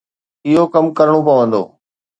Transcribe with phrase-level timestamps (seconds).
[0.47, 1.61] اهو ڪم ڪرڻو پوندو.